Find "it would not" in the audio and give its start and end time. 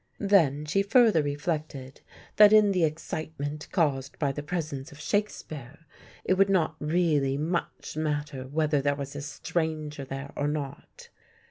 6.25-6.75